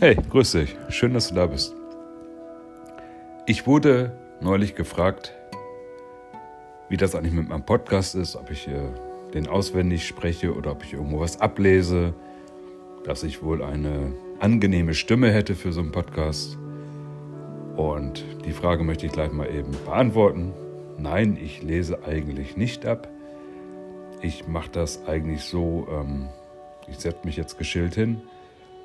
[0.00, 0.76] Hey, grüß dich.
[0.90, 1.74] Schön, dass du da bist.
[3.46, 5.34] Ich wurde neulich gefragt,
[6.88, 8.78] wie das eigentlich mit meinem Podcast ist, ob ich äh,
[9.34, 12.14] den auswendig spreche oder ob ich irgendwo was ablese,
[13.02, 16.56] dass ich wohl eine angenehme Stimme hätte für so einen Podcast.
[17.74, 20.52] Und die Frage möchte ich gleich mal eben beantworten.
[20.96, 23.08] Nein, ich lese eigentlich nicht ab.
[24.22, 26.28] Ich mache das eigentlich so, ähm,
[26.86, 28.22] ich setze mich jetzt geschillt hin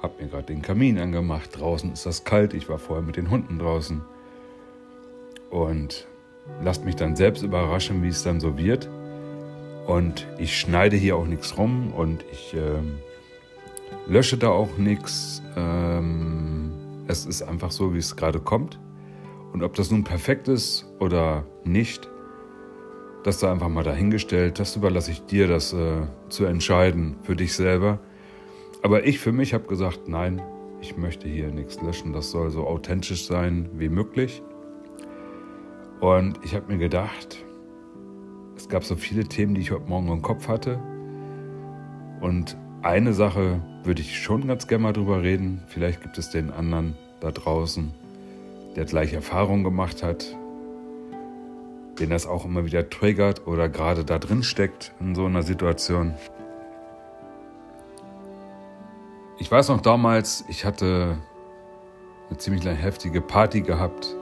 [0.03, 1.57] hab mir gerade den Kamin angemacht.
[1.57, 2.53] Draußen ist das kalt.
[2.53, 4.01] Ich war vorher mit den Hunden draußen.
[5.49, 6.07] Und
[6.61, 8.89] lasst mich dann selbst überraschen, wie es dann so wird.
[9.87, 12.81] Und ich schneide hier auch nichts rum und ich äh,
[14.07, 15.41] lösche da auch nichts.
[15.55, 16.71] Ähm,
[17.07, 18.79] es ist einfach so, wie es gerade kommt.
[19.53, 22.09] Und ob das nun perfekt ist oder nicht,
[23.23, 24.59] das da einfach mal dahingestellt.
[24.59, 27.99] Das überlasse ich dir, das äh, zu entscheiden für dich selber.
[28.83, 30.41] Aber ich für mich habe gesagt, nein,
[30.81, 32.11] ich möchte hier nichts löschen.
[32.11, 34.43] Das soll so authentisch sein wie möglich.
[36.01, 37.37] Und ich habe mir gedacht,
[38.57, 40.79] es gab so viele Themen, die ich heute Morgen im Kopf hatte.
[42.19, 45.63] Und eine Sache würde ich schon ganz gerne mal drüber reden.
[45.67, 47.93] Vielleicht gibt es den anderen da draußen,
[48.75, 50.35] der gleich Erfahrung gemacht hat,
[51.99, 56.15] den das auch immer wieder triggert oder gerade da drin steckt in so einer Situation.
[59.39, 61.17] Ich weiß noch damals, ich hatte
[62.29, 64.15] eine ziemlich heftige Party gehabt.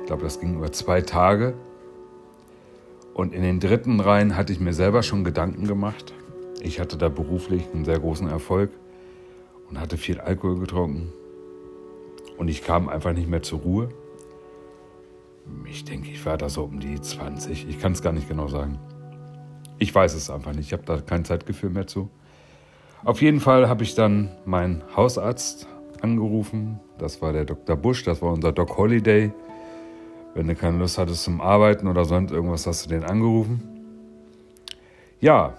[0.00, 1.54] Ich glaube, das ging über zwei Tage.
[3.12, 6.14] Und in den dritten Reihen hatte ich mir selber schon Gedanken gemacht.
[6.62, 8.70] Ich hatte da beruflich einen sehr großen Erfolg
[9.68, 11.12] und hatte viel Alkohol getrunken.
[12.38, 13.88] Und ich kam einfach nicht mehr zur Ruhe.
[15.66, 17.68] Ich denke, ich war da so um die 20.
[17.68, 18.78] Ich kann es gar nicht genau sagen.
[19.78, 20.66] Ich weiß es einfach nicht.
[20.66, 22.08] Ich habe da kein Zeitgefühl mehr zu.
[23.04, 25.66] Auf jeden Fall habe ich dann meinen Hausarzt
[26.02, 26.80] angerufen.
[26.98, 27.76] Das war der Dr.
[27.76, 29.32] Busch, das war unser Doc Holiday.
[30.34, 33.62] Wenn du keine Lust hattest zum Arbeiten oder sonst irgendwas, hast du den angerufen.
[35.18, 35.54] Ja.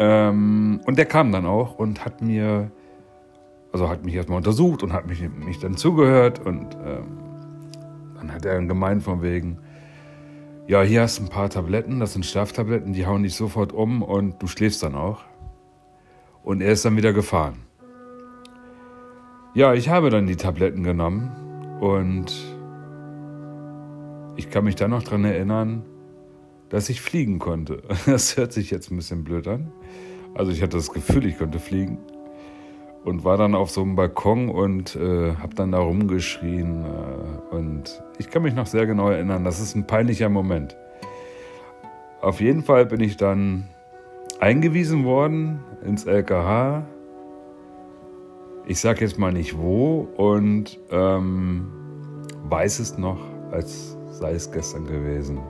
[0.00, 2.70] Ähm, und der kam dann auch und hat mir,
[3.72, 7.06] also hat mich erstmal untersucht und hat mich, mich dann zugehört und ähm,
[8.16, 9.58] dann hat er gemeint von wegen,
[10.66, 14.02] ja, hier hast du ein paar Tabletten, das sind Schlaftabletten, die hauen dich sofort um
[14.02, 15.27] und du schläfst dann auch.
[16.48, 17.56] Und er ist dann wieder gefahren.
[19.52, 21.30] Ja, ich habe dann die Tabletten genommen
[21.78, 22.34] und
[24.36, 25.82] ich kann mich dann noch daran erinnern,
[26.70, 27.82] dass ich fliegen konnte.
[28.06, 29.70] Das hört sich jetzt ein bisschen blöd an.
[30.32, 31.98] Also ich hatte das Gefühl, ich könnte fliegen
[33.04, 36.86] und war dann auf so einem Balkon und äh, habe dann da rumgeschrien.
[36.86, 40.78] Äh, und ich kann mich noch sehr genau erinnern, das ist ein peinlicher Moment.
[42.22, 43.68] Auf jeden Fall bin ich dann
[44.40, 46.86] eingewiesen worden ins LKH.
[48.66, 51.68] Ich sage jetzt mal nicht wo und ähm,
[52.48, 53.18] weiß es noch,
[53.50, 55.40] als sei es gestern gewesen.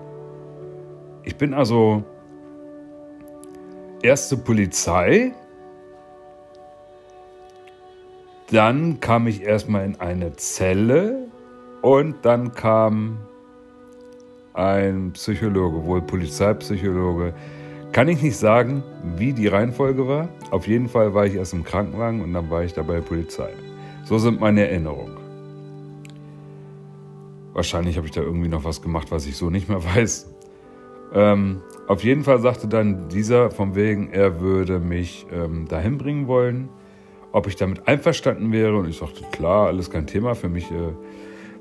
[1.25, 2.05] Ich bin also
[4.03, 5.33] erste Polizei,
[8.51, 11.27] dann kam ich erstmal in eine Zelle
[11.83, 13.19] und dann kam
[14.55, 17.35] ein Psychologe, wohl Polizeipsychologe,
[17.99, 18.85] kann ich nicht sagen,
[19.17, 20.29] wie die Reihenfolge war.
[20.53, 23.49] Auf jeden Fall war ich erst im Krankenwagen und dann war ich dabei Polizei.
[24.05, 25.17] So sind meine Erinnerungen.
[27.55, 30.33] Wahrscheinlich habe ich da irgendwie noch was gemacht, was ich so nicht mehr weiß.
[31.13, 36.29] Ähm, auf jeden Fall sagte dann dieser von wegen, er würde mich ähm, dahin bringen
[36.29, 36.69] wollen,
[37.33, 38.77] ob ich damit einverstanden wäre.
[38.77, 40.37] Und ich sagte, klar, alles kein Thema.
[40.37, 40.93] Für mich äh,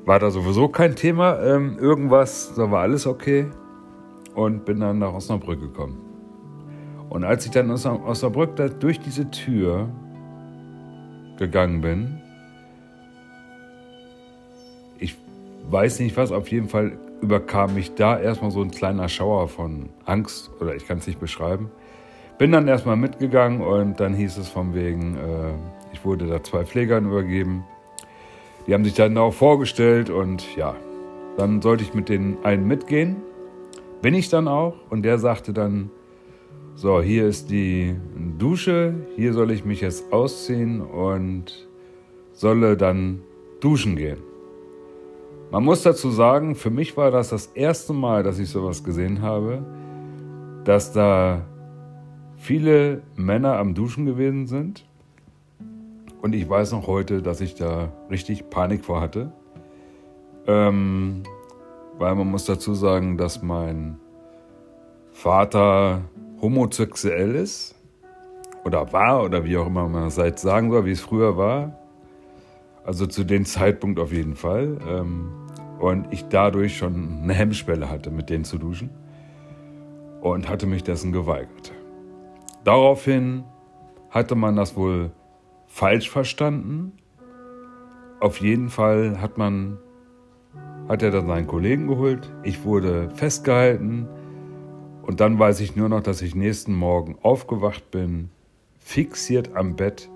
[0.05, 1.41] war da sowieso kein Thema.
[1.41, 3.47] Ähm, irgendwas, da war alles okay.
[4.35, 6.06] Und bin dann nach Osnabrück gekommen.
[7.09, 9.89] Und als ich dann aus Osnabrück durch diese Tür
[11.37, 12.21] gegangen bin,
[14.99, 15.15] ich
[15.69, 19.89] weiß nicht was, auf jeden Fall überkam mich da erstmal so ein kleiner Schauer von
[20.05, 21.71] Angst oder ich kann es nicht beschreiben.
[22.37, 25.53] Bin dann erstmal mitgegangen und dann hieß es von wegen, äh,
[25.93, 27.63] ich wurde da zwei Pflegern übergeben.
[28.67, 30.75] Die haben sich dann auch vorgestellt und ja,
[31.37, 33.17] dann sollte ich mit den einen mitgehen.
[34.01, 35.89] Bin ich dann auch und der sagte dann,
[36.77, 37.95] so, hier ist die
[38.37, 38.93] Dusche.
[39.15, 41.67] Hier soll ich mich jetzt ausziehen und
[42.33, 43.21] solle dann
[43.59, 44.19] duschen gehen.
[45.49, 49.23] Man muss dazu sagen, für mich war das das erste Mal, dass ich sowas gesehen
[49.23, 49.65] habe,
[50.65, 51.47] dass da
[52.35, 54.85] viele Männer am Duschen gewesen sind.
[56.21, 59.31] Und ich weiß noch heute, dass ich da richtig Panik vor hatte.
[60.45, 61.23] Ähm,
[61.97, 63.97] weil man muss dazu sagen, dass mein
[65.11, 66.01] Vater
[66.41, 67.75] homosexuell ist
[68.63, 71.79] oder war oder wie auch immer man das jetzt sagen soll, wie es früher war.
[72.83, 74.77] Also zu dem Zeitpunkt auf jeden Fall.
[74.87, 75.29] Ähm,
[75.79, 78.89] und ich dadurch schon eine Hemmschwelle hatte, mit denen zu duschen.
[80.21, 81.71] Und hatte mich dessen geweigert.
[82.63, 83.43] Daraufhin
[84.09, 85.11] hatte man das wohl
[85.67, 86.93] falsch verstanden.
[88.19, 89.77] Auf jeden Fall hat man
[90.87, 92.31] hat er dann seinen Kollegen geholt.
[92.43, 94.07] Ich wurde festgehalten.
[95.07, 98.29] Und dann weiß ich nur noch, dass ich nächsten Morgen aufgewacht bin,
[98.77, 100.09] fixiert am Bett.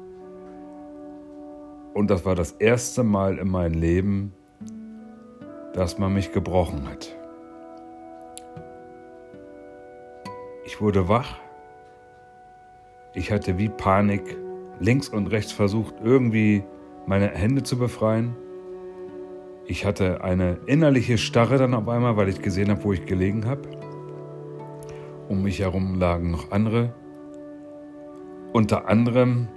[1.93, 4.33] Und das war das erste Mal in meinem Leben,
[5.73, 7.15] dass man mich gebrochen hat.
[10.65, 11.39] Ich wurde wach.
[13.13, 14.38] Ich hatte wie Panik
[14.79, 16.65] links und rechts versucht, irgendwie
[17.07, 18.35] meine Hände zu befreien.
[19.67, 23.45] Ich hatte eine innerliche Starre dann auf einmal, weil ich gesehen habe, wo ich gelegen
[23.45, 23.61] habe.
[25.31, 26.94] Um mich herum lagen noch andere.
[28.51, 29.48] Unter anderem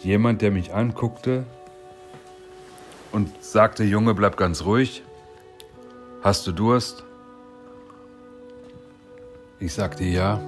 [0.00, 1.44] jemand, der mich anguckte
[3.10, 5.02] und sagte, Junge, bleib ganz ruhig.
[6.22, 7.02] Hast du Durst?
[9.58, 10.40] Ich sagte ja.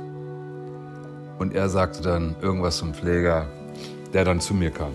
[1.40, 3.48] Und er sagte dann irgendwas zum Pfleger,
[4.12, 4.92] der dann zu mir kam.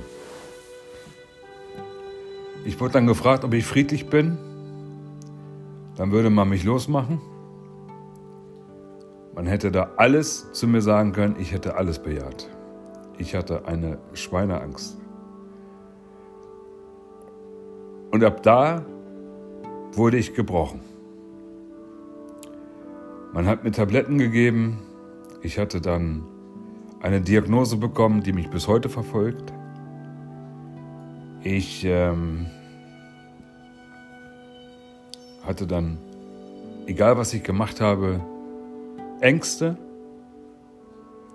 [2.63, 4.37] Ich wurde dann gefragt, ob ich friedlich bin.
[5.97, 7.19] Dann würde man mich losmachen.
[9.39, 12.49] Man hätte da alles zu mir sagen können, ich hätte alles bejaht.
[13.17, 14.97] Ich hatte eine Schweineangst.
[18.11, 18.83] Und ab da
[19.93, 20.81] wurde ich gebrochen.
[23.31, 24.79] Man hat mir Tabletten gegeben.
[25.41, 26.25] Ich hatte dann
[26.99, 29.53] eine Diagnose bekommen, die mich bis heute verfolgt.
[31.43, 32.47] Ich ähm,
[35.45, 35.97] hatte dann,
[36.87, 38.19] egal was ich gemacht habe,
[39.21, 39.77] Ängste,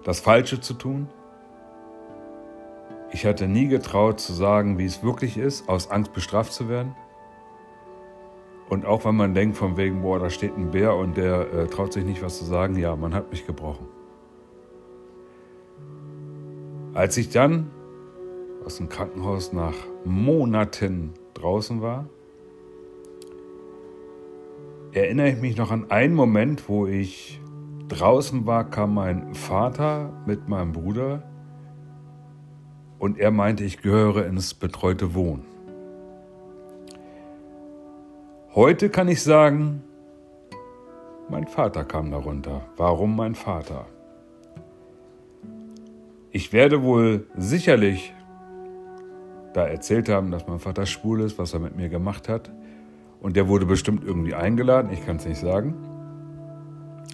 [0.04, 1.08] das Falsche zu tun.
[3.12, 6.94] Ich hatte nie getraut zu sagen, wie es wirklich ist, aus Angst bestraft zu werden.
[8.69, 11.66] Und auch wenn man denkt von wegen, boah, da steht ein Bär und der äh,
[11.66, 13.86] traut sich nicht was zu sagen, ja, man hat mich gebrochen.
[16.94, 17.70] Als ich dann
[18.64, 22.06] aus dem Krankenhaus nach Monaten draußen war,
[24.92, 27.40] erinnere ich mich noch an einen Moment, wo ich
[27.88, 31.22] draußen war, kam mein Vater mit meinem Bruder
[32.98, 35.44] und er meinte, ich gehöre ins betreute Wohnen.
[38.54, 39.82] Heute kann ich sagen,
[41.28, 42.62] mein Vater kam darunter.
[42.76, 43.86] Warum mein Vater?
[46.31, 48.12] Ich werde wohl sicherlich
[49.52, 52.50] da erzählt haben, dass mein Vater schwul ist, was er mit mir gemacht hat.
[53.20, 55.94] Und der wurde bestimmt irgendwie eingeladen, ich kann es nicht sagen.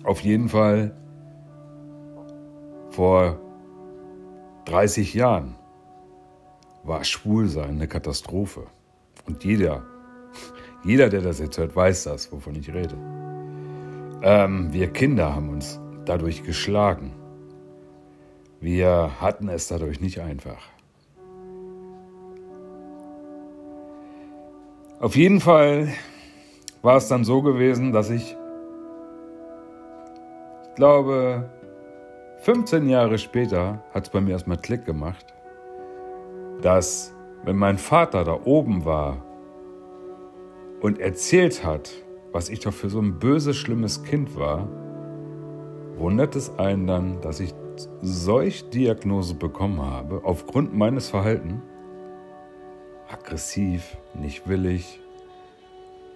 [0.04, 0.96] Auf jeden Fall
[2.90, 3.38] vor
[4.64, 5.56] 30 Jahren
[6.82, 8.66] war Schwulsein eine Katastrophe.
[9.26, 9.84] Und jeder,
[10.84, 12.96] jeder, der das jetzt hört, weiß das, wovon ich rede.
[14.22, 17.12] Ähm, wir Kinder haben uns dadurch geschlagen.
[18.60, 20.62] Wir hatten es dadurch nicht einfach.
[25.00, 25.88] Auf jeden Fall
[26.82, 28.36] war es dann so gewesen, dass ich,
[30.70, 31.50] ich glaube,
[32.38, 35.26] 15 Jahre später hat es bei mir erstmal Klick gemacht,
[36.62, 39.22] dass wenn mein Vater da oben war
[40.80, 41.90] und erzählt hat,
[42.32, 44.68] was ich doch für so ein böses, schlimmes Kind war,
[45.96, 47.52] wundert es einen dann, dass ich
[48.00, 51.62] solch Diagnose bekommen habe aufgrund meines Verhaltens
[53.10, 55.00] aggressiv, nicht willig,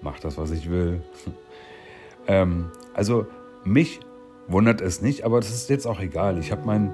[0.01, 1.03] mach das, was ich will.
[2.29, 3.27] ähm, also
[3.65, 4.01] mich
[4.49, 6.39] wundert es nicht, aber das ist jetzt auch egal.
[6.39, 6.91] Ich habe mein,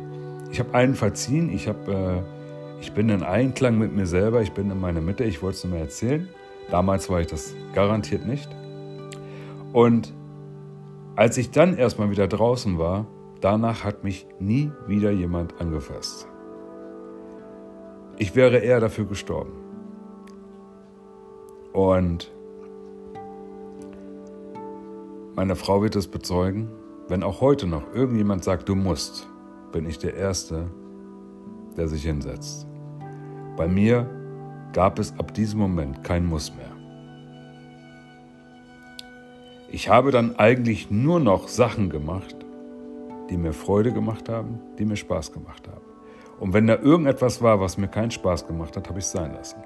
[0.51, 1.51] ich habe allen verziehen.
[1.53, 4.43] Ich habe, äh, ich bin in Einklang mit mir selber.
[4.43, 5.25] Ich bin in meiner Mitte.
[5.25, 6.29] Ich wollte es nur mal erzählen.
[6.71, 8.49] Damals war ich das garantiert nicht.
[9.73, 10.13] Und
[11.17, 13.07] als ich dann erstmal wieder draußen war,
[13.41, 16.27] danach hat mich nie wieder jemand angefasst.
[18.17, 19.53] Ich wäre eher dafür gestorben.
[21.73, 22.31] Und
[25.37, 26.69] meine Frau wird es bezeugen,
[27.11, 29.29] wenn auch heute noch irgendjemand sagt, du musst,
[29.73, 30.71] bin ich der Erste,
[31.77, 32.69] der sich hinsetzt.
[33.57, 34.09] Bei mir
[34.73, 36.71] gab es ab diesem Moment kein Muss mehr.
[39.73, 42.37] Ich habe dann eigentlich nur noch Sachen gemacht,
[43.29, 45.85] die mir Freude gemacht haben, die mir Spaß gemacht haben.
[46.39, 49.35] Und wenn da irgendetwas war, was mir keinen Spaß gemacht hat, habe ich es sein
[49.35, 49.63] lassen.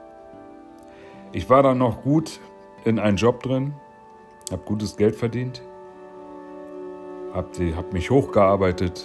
[1.33, 2.41] Ich war dann noch gut
[2.87, 3.75] in einen Job drin,
[4.51, 5.63] habe gutes Geld verdient,
[7.35, 9.05] habe hab mich hochgearbeitet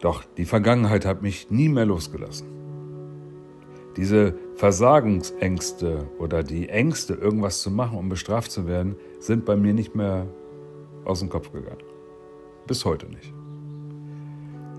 [0.00, 2.46] Doch die Vergangenheit hat mich nie mehr losgelassen.
[3.96, 9.74] Diese Versagensängste oder die Ängste, irgendwas zu machen, um bestraft zu werden, sind bei mir
[9.74, 10.26] nicht mehr
[11.04, 11.82] aus dem Kopf gegangen.
[12.68, 13.32] Bis heute nicht.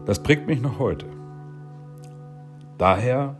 [0.05, 1.05] Das prägt mich noch heute.
[2.77, 3.35] Daher,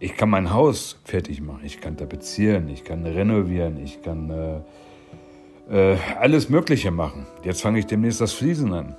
[0.00, 4.60] ich kann mein Haus fertig machen, ich kann tapezieren, ich kann renovieren, ich kann äh,
[5.70, 7.26] äh, alles Mögliche machen.
[7.42, 8.96] Jetzt fange ich demnächst das Fließen an.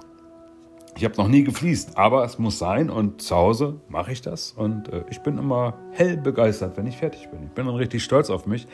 [0.98, 4.54] Ich habe noch nie gefliest, aber es muss sein und zu Hause mache ich das
[4.54, 7.44] und äh, ich bin immer hell begeistert, wenn ich fertig bin.
[7.44, 8.68] Ich bin dann richtig stolz auf mich.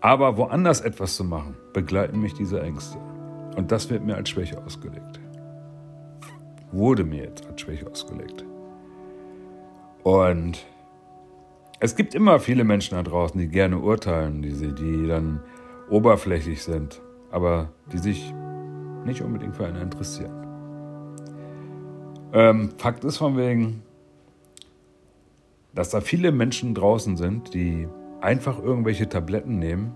[0.00, 2.98] Aber woanders etwas zu machen, begleiten mich diese Ängste.
[3.56, 5.20] Und das wird mir als Schwäche ausgelegt.
[6.72, 8.44] Wurde mir jetzt als Schwäche ausgelegt.
[10.02, 10.64] Und
[11.78, 15.40] es gibt immer viele Menschen da draußen, die gerne urteilen, die, die dann
[15.90, 18.34] oberflächlich sind, aber die sich
[19.04, 20.46] nicht unbedingt für einen interessieren.
[22.32, 23.82] Ähm, Fakt ist von wegen,
[25.74, 27.88] dass da viele Menschen draußen sind, die
[28.20, 29.94] einfach irgendwelche Tabletten nehmen,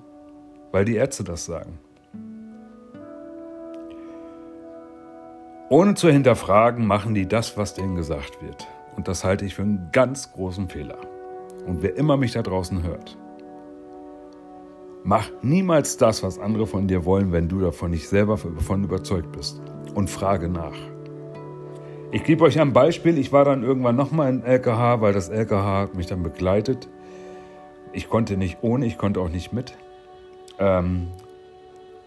[0.72, 1.78] weil die Ärzte das sagen.
[5.70, 8.66] Ohne zu hinterfragen, machen die das, was denen gesagt wird.
[8.96, 10.98] Und das halte ich für einen ganz großen Fehler.
[11.66, 13.16] Und wer immer mich da draußen hört,
[15.04, 19.30] mach niemals das, was andere von dir wollen, wenn du davon nicht selber davon überzeugt
[19.32, 19.62] bist.
[19.94, 20.75] Und frage nach.
[22.11, 23.18] Ich gebe euch ein Beispiel.
[23.18, 26.88] Ich war dann irgendwann nochmal in LKH, weil das LKH mich dann begleitet.
[27.92, 29.76] Ich konnte nicht ohne, ich konnte auch nicht mit.
[30.58, 31.08] Ähm,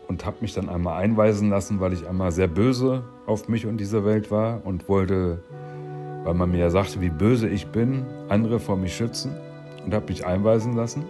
[0.07, 3.77] und habe mich dann einmal einweisen lassen, weil ich einmal sehr böse auf mich und
[3.77, 5.43] diese Welt war und wollte,
[6.23, 9.35] weil man mir ja sagte, wie böse ich bin, andere vor mich schützen
[9.85, 11.03] und habe mich einweisen lassen.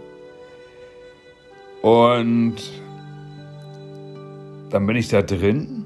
[1.81, 2.55] Und
[4.69, 5.85] dann bin ich da drin.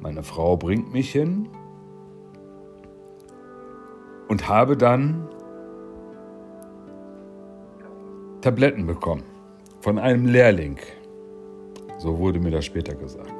[0.00, 1.48] Meine Frau bringt mich hin
[4.28, 5.28] und habe dann
[8.40, 9.22] Tabletten bekommen
[9.80, 10.78] von einem Lehrling.
[11.98, 13.32] So wurde mir das später gesagt.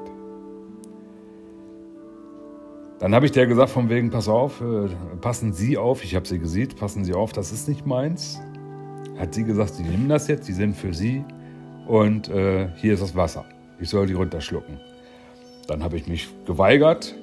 [2.99, 4.89] Dann habe ich der gesagt, von wegen, pass auf, äh,
[5.21, 8.41] passen Sie auf, ich habe sie gesehen, passen Sie auf, das ist nicht meins.
[9.19, 11.25] Hat sie gesagt, Sie nehmen das jetzt, die sind für Sie
[11.87, 13.45] und äh, hier ist das Wasser.
[13.81, 14.81] Ich soll die runterschlucken.
[15.67, 17.15] Dann habe ich mich geweigert,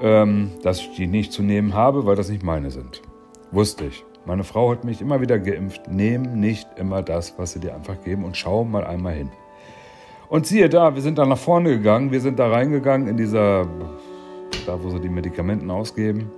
[0.00, 3.02] ähm, dass ich die nicht zu nehmen habe, weil das nicht meine sind.
[3.50, 4.04] Wusste ich.
[4.26, 5.88] Meine Frau hat mich immer wieder geimpft.
[5.90, 9.30] Nehm nicht immer das, was sie dir einfach geben und schau mal einmal hin.
[10.28, 13.66] Und siehe da, wir sind da nach vorne gegangen, wir sind da reingegangen in dieser,
[14.66, 16.30] da wo sie die Medikamenten ausgeben.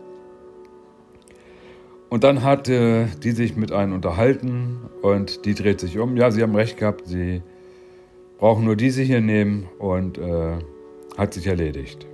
[2.10, 6.16] Und dann hat äh, die sich mit einem unterhalten und die dreht sich um.
[6.16, 7.40] Ja, sie haben recht gehabt, sie
[8.36, 10.58] brauchen nur diese hier nehmen und äh,
[11.16, 12.06] hat sich erledigt.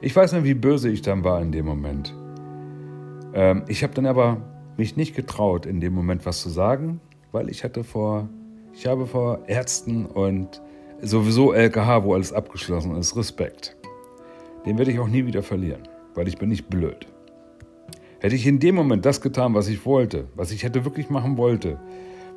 [0.00, 2.12] Ich weiß nicht, wie böse ich dann war in dem Moment.
[3.34, 4.42] Ähm, ich habe dann aber
[4.76, 8.28] mich nicht getraut, in dem Moment was zu sagen, weil ich hatte vor,
[8.74, 10.60] ich habe vor Ärzten und
[11.00, 13.76] sowieso LKH, wo alles abgeschlossen ist, Respekt.
[14.66, 17.06] Den werde ich auch nie wieder verlieren, weil ich bin nicht blöd.
[18.26, 21.36] Hätte ich in dem Moment das getan, was ich wollte, was ich hätte wirklich machen
[21.36, 21.78] wollte,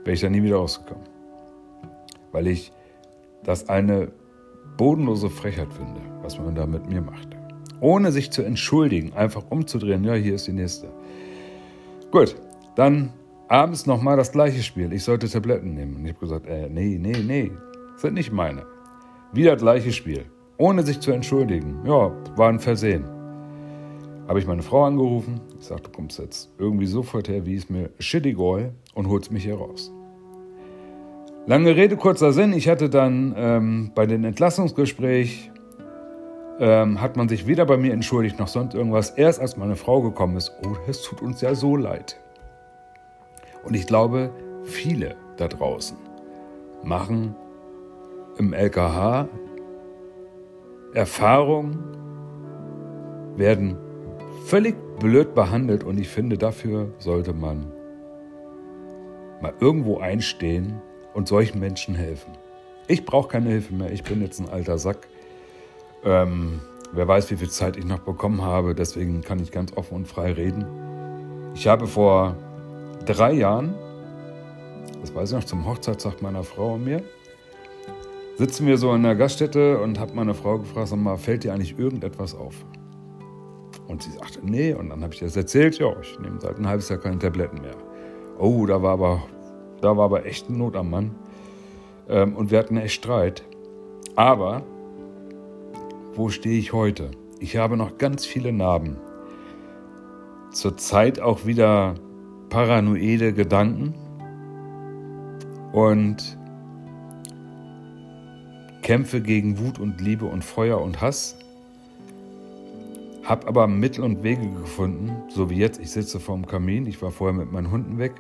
[0.04, 1.04] wäre ich da nie wieder rausgekommen.
[2.32, 2.72] Weil ich
[3.44, 4.12] das eine
[4.78, 7.40] bodenlose Frechheit finde, was man da mit mir macht
[7.82, 10.90] ohne sich zu entschuldigen, einfach umzudrehen, ja, hier ist die nächste.
[12.12, 12.36] Gut,
[12.76, 13.14] dann
[13.48, 14.92] abends nochmal das gleiche Spiel.
[14.94, 15.96] Ich sollte Tabletten nehmen.
[15.96, 17.52] Und ich habe gesagt, äh, nee, nee, nee,
[17.96, 18.66] sind nicht meine.
[19.34, 20.26] Wieder das gleiche Spiel,
[20.58, 21.80] ohne sich zu entschuldigen.
[21.86, 23.06] Ja, war ein Versehen.
[24.28, 25.40] Habe ich meine Frau angerufen.
[25.60, 29.32] Ich sagte, du kommst jetzt irgendwie sofort her, wie es mir shitty goal und holst
[29.32, 29.92] mich hier raus.
[31.46, 32.54] Lange Rede, kurzer Sinn.
[32.54, 35.52] Ich hatte dann ähm, bei dem Entlassungsgespräch
[36.60, 39.12] ähm, hat man sich weder bei mir entschuldigt noch sonst irgendwas.
[39.12, 42.20] Erst als meine Frau gekommen ist, oh, es tut uns ja so leid.
[43.64, 44.32] Und ich glaube,
[44.64, 45.98] viele da draußen
[46.84, 47.36] machen
[48.38, 49.28] im LKH
[50.94, 51.78] Erfahrungen,
[53.36, 53.78] werden
[54.46, 57.72] völlig blöd behandelt und ich finde, dafür sollte man
[59.42, 60.82] mal irgendwo einstehen
[61.14, 62.34] und solchen Menschen helfen.
[62.88, 65.08] Ich brauche keine Hilfe mehr, ich bin jetzt ein alter Sack.
[66.04, 66.60] Ähm,
[66.92, 70.08] wer weiß, wie viel Zeit ich noch bekommen habe, deswegen kann ich ganz offen und
[70.08, 70.66] frei reden.
[71.54, 72.36] Ich habe vor
[73.06, 73.76] drei Jahren,
[75.02, 77.04] das weiß ich noch, zum Hochzeitstag meiner Frau und mir,
[78.38, 81.54] sitzen wir so in der Gaststätte und habe meine Frau gefragt, sag mal, fällt dir
[81.54, 82.56] eigentlich irgendetwas auf?
[83.90, 84.72] Und sie sagte, nee.
[84.74, 87.60] Und dann habe ich das erzählt, ja, ich nehme seit ein halbes Jahr keine Tabletten
[87.62, 87.76] mehr.
[88.38, 89.24] Oh, da war aber,
[89.82, 91.16] da war aber echt Not am Mann.
[92.08, 93.44] Ähm, und wir hatten echt Streit.
[94.16, 94.62] Aber
[96.14, 97.10] wo stehe ich heute?
[97.40, 98.98] Ich habe noch ganz viele Narben.
[100.52, 101.96] Zurzeit auch wieder
[102.50, 103.96] paranoide Gedanken
[105.74, 106.38] und
[108.84, 111.38] kämpfe gegen Wut und Liebe und Feuer und Hass.
[113.30, 115.80] Hab aber Mittel und Wege gefunden, so wie jetzt.
[115.80, 118.14] Ich sitze vorm Kamin, ich war vorher mit meinen Hunden weg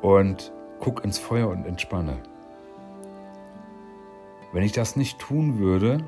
[0.00, 0.50] und
[0.80, 2.16] guck ins Feuer und entspanne.
[4.54, 6.02] Wenn ich das nicht tun würde,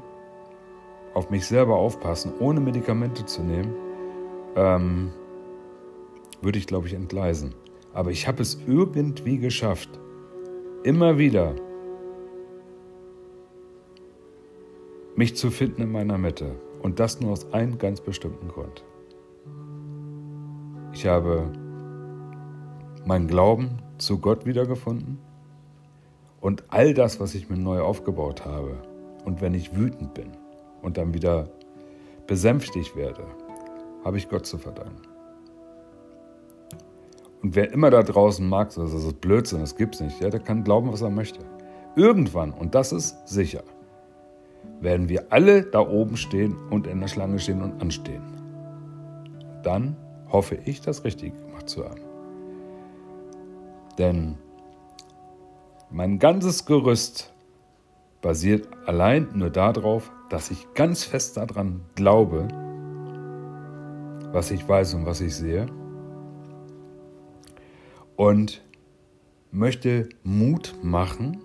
[1.13, 3.75] auf mich selber aufpassen, ohne Medikamente zu nehmen,
[4.57, 5.13] ähm,
[6.41, 7.55] würde ich, glaube ich, entgleisen.
[7.93, 9.91] Aber ich habe es irgendwie geschafft,
[10.85, 11.55] immer wieder
[15.17, 16.57] mich zu finden in meiner Mitte.
[16.83, 18.85] Und das nur aus einem ganz bestimmten Grund.
[20.93, 21.53] Ich habe
[23.05, 25.19] meinen Glauben zu Gott wiedergefunden
[26.41, 28.77] und all das, was ich mir neu aufgebaut habe.
[29.25, 30.31] Und wenn ich wütend bin
[30.83, 31.49] und dann wieder
[32.27, 33.25] besänftigt werde,
[34.05, 35.03] habe ich Gott zu verdanken.
[37.43, 40.65] Und wer immer da draußen mag, das ist Blödsinn, das gibt's nicht, ja, der kann
[40.65, 41.41] glauben, was er möchte.
[41.97, 43.63] Irgendwann, und das ist sicher,
[44.81, 48.23] werden wir alle da oben stehen und in der Schlange stehen und anstehen.
[49.63, 49.97] Dann
[50.31, 52.01] hoffe ich, das Richtige gemacht zu haben.
[53.99, 54.39] Denn
[55.91, 57.33] mein ganzes Gerüst
[58.23, 62.49] basiert allein nur darauf, dass ich ganz fest daran glaube,
[64.33, 65.67] was ich weiß und was ich sehe.
[68.17, 68.63] Und
[69.51, 71.43] möchte Mut machen,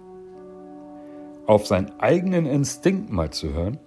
[1.48, 3.78] auf seinen eigenen Instinkt mal zu hören,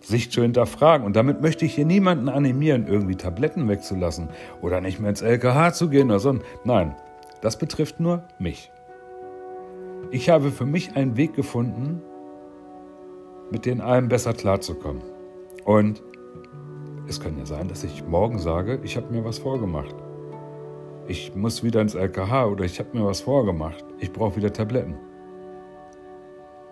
[0.00, 1.06] sich zu hinterfragen.
[1.06, 4.28] Und damit möchte ich hier niemanden animieren, irgendwie Tabletten wegzulassen
[4.62, 6.38] oder nicht mehr ins LKH zu gehen oder so.
[6.64, 6.94] Nein,
[7.40, 8.70] das betrifft nur mich.
[10.10, 12.02] Ich habe für mich einen Weg gefunden,
[13.50, 15.02] mit den allem besser klarzukommen.
[15.64, 16.02] Und
[17.06, 19.94] es kann ja sein, dass ich morgen sage, ich habe mir was vorgemacht.
[21.06, 23.84] Ich muss wieder ins LKH oder ich habe mir was vorgemacht.
[23.98, 24.96] Ich brauche wieder Tabletten.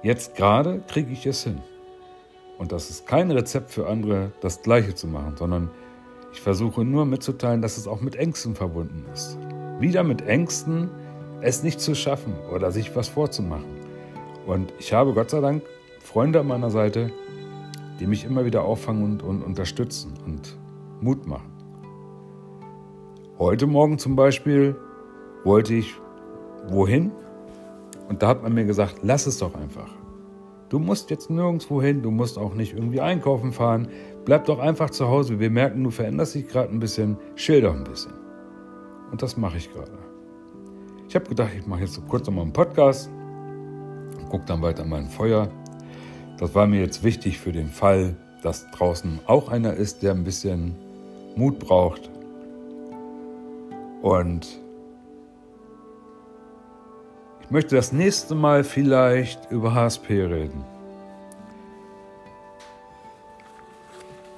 [0.02, 1.60] Jetzt gerade kriege ich es hin.
[2.58, 5.70] Und das ist kein Rezept für andere, das Gleiche zu machen, sondern
[6.32, 9.38] ich versuche nur mitzuteilen, dass es auch mit Ängsten verbunden ist.
[9.78, 10.90] Wieder mit Ängsten,
[11.40, 13.70] es nicht zu schaffen oder sich was vorzumachen.
[14.44, 15.62] Und ich habe Gott sei Dank
[16.00, 17.12] Freunde an meiner Seite,
[18.00, 20.58] die mich immer wieder auffangen und, und unterstützen und
[21.00, 21.52] Mut machen.
[23.38, 24.74] Heute Morgen zum Beispiel
[25.44, 25.94] wollte ich
[26.66, 27.12] wohin
[28.12, 29.88] und da hat man mir gesagt, lass es doch einfach.
[30.68, 33.88] Du musst jetzt nirgendwo hin, du musst auch nicht irgendwie einkaufen fahren.
[34.26, 35.40] Bleib doch einfach zu Hause.
[35.40, 38.12] Wir merken, du veränderst dich gerade ein bisschen, chill doch ein bisschen.
[39.10, 39.92] Und das mache ich gerade.
[41.08, 43.10] Ich habe gedacht, ich mache jetzt so kurz nochmal einen Podcast,
[44.28, 45.48] gucke dann weiter an mein Feuer.
[46.36, 50.24] Das war mir jetzt wichtig für den Fall, dass draußen auch einer ist, der ein
[50.24, 50.74] bisschen
[51.34, 52.10] Mut braucht.
[54.02, 54.61] Und
[57.52, 60.64] möchte das nächste Mal vielleicht über HSP reden.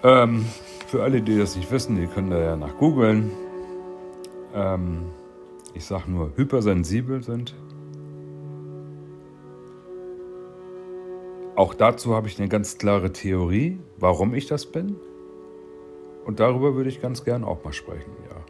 [0.03, 0.45] Ähm,
[0.89, 3.31] für alle, die das nicht wissen, die können da ja nach googeln.
[4.53, 5.07] Ähm,
[5.75, 7.55] ich sage nur, hypersensibel sind.
[11.55, 14.97] Auch dazu habe ich eine ganz klare Theorie, warum ich das bin.
[16.25, 18.44] Und darüber würde ich ganz gern auch mal sprechen, ja.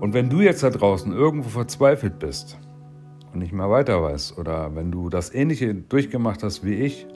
[0.00, 2.58] Und wenn du jetzt da draußen irgendwo verzweifelt bist
[3.34, 7.06] und nicht mehr weiter weißt, oder wenn du das Ähnliche durchgemacht hast wie ich,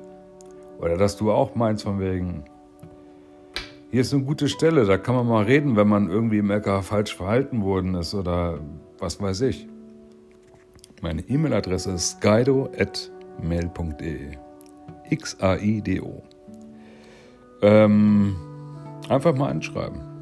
[0.79, 2.44] oder dass du auch meinst von wegen,
[3.90, 6.83] hier ist eine gute Stelle, da kann man mal reden, wenn man irgendwie im LKH
[6.83, 8.59] falsch verhalten worden ist oder
[8.99, 9.66] was weiß ich.
[11.01, 12.88] Meine E-Mail-Adresse ist gaido.mail.de.
[15.09, 16.23] X-A-I-D-O.
[17.62, 18.37] Ähm,
[19.09, 20.13] einfach mal anschreiben.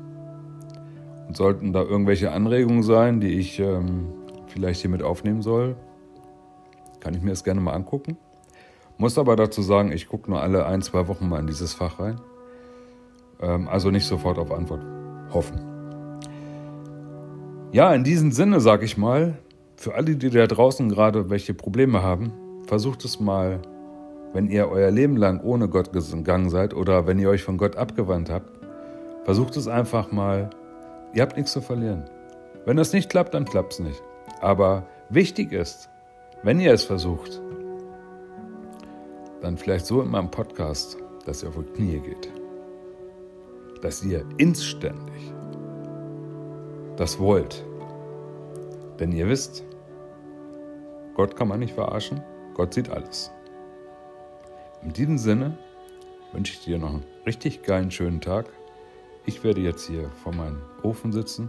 [1.35, 4.09] Sollten da irgendwelche Anregungen sein, die ich ähm,
[4.47, 5.77] vielleicht hier mit aufnehmen soll,
[7.01, 8.17] kann ich mir das gerne mal angucken.
[8.99, 11.99] Muss aber dazu sagen, ich gucke nur alle ein, zwei Wochen mal in dieses Fach
[11.99, 12.21] rein.
[13.41, 14.85] Ähm, also nicht sofort auf Antwort
[15.33, 15.61] hoffen.
[17.73, 19.39] Ja, in diesem Sinne sage ich mal,
[19.77, 22.33] für alle, die da draußen gerade welche Probleme haben,
[22.67, 23.61] versucht es mal,
[24.33, 27.77] wenn ihr euer Leben lang ohne Gott gegangen seid oder wenn ihr euch von Gott
[27.77, 28.49] abgewandt habt,
[29.25, 30.51] versucht es einfach mal
[31.15, 32.05] Ihr habt nichts zu verlieren.
[32.65, 34.03] Wenn das nicht klappt, dann klappt es nicht.
[34.41, 35.91] Aber wichtig ist,
[36.43, 37.41] wenn ihr es versucht,
[39.41, 40.97] dann vielleicht so in meinem Podcast,
[41.27, 42.31] dass ihr auf die Knie geht.
[43.83, 45.33] Dass ihr inständig
[46.97, 47.65] das wollt.
[48.99, 49.65] Denn ihr wisst,
[51.15, 52.23] Gott kann man nicht verarschen,
[52.55, 53.31] Gott sieht alles.
[54.83, 55.59] In diesem Sinne
[56.33, 58.47] wünsche ich dir noch einen richtig geilen, schönen Tag.
[59.25, 61.49] Ich werde jetzt hier vor meinem Ofen sitzen,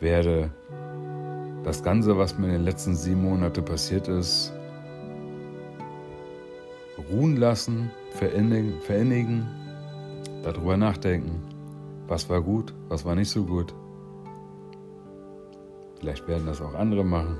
[0.00, 0.50] werde
[1.62, 4.52] das Ganze, was mir in den letzten sieben Monaten passiert ist,
[7.10, 9.46] ruhen lassen, verendigen,
[10.42, 11.40] darüber nachdenken,
[12.08, 13.72] was war gut, was war nicht so gut.
[16.00, 17.38] Vielleicht werden das auch andere machen.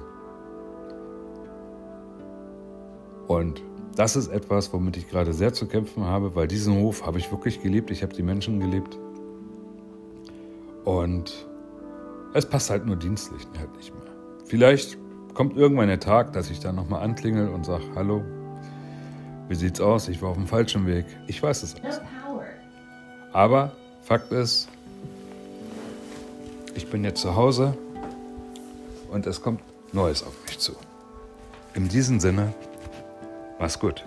[3.26, 3.60] Und
[3.96, 7.30] das ist etwas, womit ich gerade sehr zu kämpfen habe, weil diesen Hof habe ich
[7.30, 7.90] wirklich geliebt.
[7.90, 8.98] Ich habe die Menschen geliebt.
[10.86, 11.34] Und
[12.32, 14.04] es passt halt nur dienstlich halt nicht mehr.
[14.46, 14.96] Vielleicht
[15.34, 18.22] kommt irgendwann der Tag, dass ich dann nochmal anklingel und sage, hallo,
[19.48, 20.06] wie sieht's aus?
[20.08, 21.04] Ich war auf dem falschen Weg.
[21.26, 22.00] Ich weiß es alles.
[23.32, 23.72] Aber
[24.02, 24.68] Fakt ist,
[26.76, 27.76] ich bin jetzt zu Hause
[29.10, 29.60] und es kommt
[29.92, 30.72] Neues auf mich zu.
[31.74, 32.54] In diesem Sinne,
[33.58, 34.04] Mach's gut.